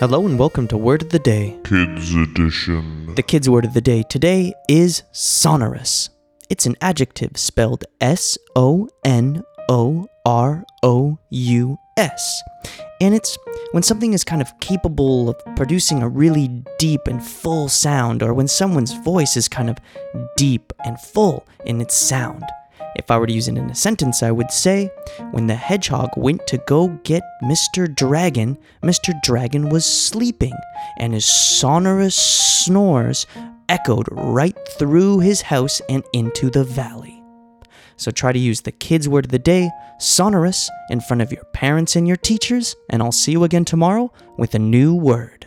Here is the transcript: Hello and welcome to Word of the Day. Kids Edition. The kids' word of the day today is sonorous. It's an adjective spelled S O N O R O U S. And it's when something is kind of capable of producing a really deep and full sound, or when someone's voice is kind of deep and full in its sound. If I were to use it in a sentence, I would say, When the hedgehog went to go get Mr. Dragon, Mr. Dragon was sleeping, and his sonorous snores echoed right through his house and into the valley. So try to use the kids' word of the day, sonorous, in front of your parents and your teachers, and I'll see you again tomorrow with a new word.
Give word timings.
Hello 0.00 0.24
and 0.26 0.38
welcome 0.38 0.68
to 0.68 0.76
Word 0.76 1.02
of 1.02 1.08
the 1.08 1.18
Day. 1.18 1.58
Kids 1.64 2.14
Edition. 2.14 3.16
The 3.16 3.22
kids' 3.22 3.50
word 3.50 3.64
of 3.64 3.74
the 3.74 3.80
day 3.80 4.04
today 4.08 4.54
is 4.68 5.02
sonorous. 5.10 6.10
It's 6.48 6.66
an 6.66 6.76
adjective 6.80 7.36
spelled 7.36 7.84
S 8.00 8.38
O 8.54 8.88
N 9.04 9.42
O 9.68 10.06
R 10.24 10.64
O 10.84 11.18
U 11.30 11.78
S. 11.96 12.42
And 13.00 13.12
it's 13.12 13.36
when 13.72 13.82
something 13.82 14.12
is 14.12 14.22
kind 14.22 14.40
of 14.40 14.52
capable 14.60 15.30
of 15.30 15.36
producing 15.56 16.00
a 16.00 16.08
really 16.08 16.62
deep 16.78 17.08
and 17.08 17.20
full 17.20 17.68
sound, 17.68 18.22
or 18.22 18.32
when 18.32 18.46
someone's 18.46 18.92
voice 18.92 19.36
is 19.36 19.48
kind 19.48 19.68
of 19.68 19.78
deep 20.36 20.72
and 20.84 21.00
full 21.00 21.44
in 21.66 21.80
its 21.80 21.96
sound. 21.96 22.44
If 22.96 23.10
I 23.10 23.18
were 23.18 23.26
to 23.26 23.32
use 23.32 23.48
it 23.48 23.56
in 23.56 23.70
a 23.70 23.74
sentence, 23.74 24.22
I 24.22 24.30
would 24.30 24.50
say, 24.50 24.90
When 25.30 25.46
the 25.46 25.54
hedgehog 25.54 26.10
went 26.16 26.46
to 26.48 26.58
go 26.66 26.88
get 27.04 27.22
Mr. 27.42 27.94
Dragon, 27.94 28.58
Mr. 28.82 29.12
Dragon 29.22 29.68
was 29.68 29.84
sleeping, 29.84 30.54
and 30.98 31.14
his 31.14 31.26
sonorous 31.26 32.14
snores 32.14 33.26
echoed 33.68 34.08
right 34.10 34.56
through 34.78 35.20
his 35.20 35.42
house 35.42 35.80
and 35.88 36.02
into 36.12 36.50
the 36.50 36.64
valley. 36.64 37.22
So 37.96 38.10
try 38.10 38.32
to 38.32 38.38
use 38.38 38.60
the 38.60 38.72
kids' 38.72 39.08
word 39.08 39.26
of 39.26 39.30
the 39.30 39.38
day, 39.38 39.70
sonorous, 39.98 40.70
in 40.88 41.00
front 41.00 41.20
of 41.20 41.32
your 41.32 41.44
parents 41.52 41.96
and 41.96 42.06
your 42.06 42.16
teachers, 42.16 42.76
and 42.88 43.02
I'll 43.02 43.12
see 43.12 43.32
you 43.32 43.44
again 43.44 43.64
tomorrow 43.64 44.12
with 44.36 44.54
a 44.54 44.58
new 44.58 44.94
word. 44.94 45.37